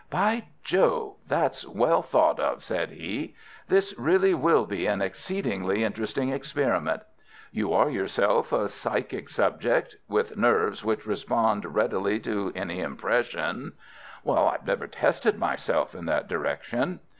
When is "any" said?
12.55-12.79